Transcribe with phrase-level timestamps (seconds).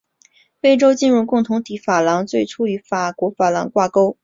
[0.59, 4.17] 非洲金融共同体法郎最初与法国法郎挂钩。